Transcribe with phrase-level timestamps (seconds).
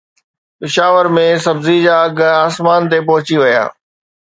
[0.59, 3.63] پشاور ۾ سبزي جا اگهه آسمان تي پهچي ويا